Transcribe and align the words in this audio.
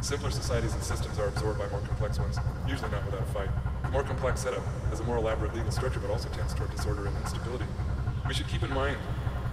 Simpler 0.00 0.30
societies 0.30 0.72
and 0.74 0.82
systems 0.82 1.18
are 1.18 1.26
absorbed 1.26 1.58
by 1.58 1.68
more 1.68 1.80
complex 1.80 2.18
ones, 2.18 2.38
usually 2.66 2.90
not 2.90 3.04
without 3.04 3.22
a 3.22 3.26
fight. 3.32 3.50
The 3.82 3.88
more 3.90 4.04
complex 4.04 4.42
setup 4.42 4.62
more 5.08 5.16
elaborate 5.16 5.54
legal 5.54 5.72
structure, 5.72 5.98
but 5.98 6.10
also 6.10 6.28
tends 6.28 6.52
toward 6.52 6.70
disorder 6.70 7.06
and 7.06 7.16
instability. 7.16 7.64
We 8.28 8.34
should 8.34 8.46
keep 8.46 8.62
in 8.62 8.72
mind 8.74 8.98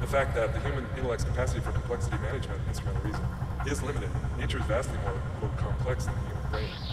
the 0.02 0.08
fact 0.08 0.36
that 0.36 0.54
the 0.54 0.60
human 0.60 0.86
intellect's 0.98 1.24
capacity 1.24 1.62
for 1.62 1.72
complexity 1.72 2.18
management, 2.18 2.60
instrumental 2.68 3.02
reason, 3.04 3.26
is 3.66 3.82
limited. 3.82 4.10
Nature 4.38 4.60
is 4.60 4.66
vastly 4.66 4.98
more, 5.00 5.22
more 5.40 5.52
complex 5.58 6.06
than 6.06 6.14
the 6.16 6.22
human 6.28 6.52
brain. 6.52 6.85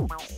Wow. 0.00 0.29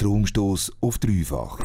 Stromstoß 0.00 0.72
auf 0.80 0.96
dreifach. 0.96 1.58